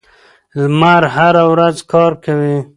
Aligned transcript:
لمر 0.67 1.03
هره 1.15 1.43
ورځ 1.53 1.77
کار 1.91 2.11
کوي. 2.25 2.57